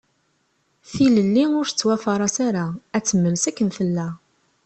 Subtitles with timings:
[0.91, 2.65] Tilelli ur tettwafras ara,
[2.95, 4.07] ad temmels akken tella.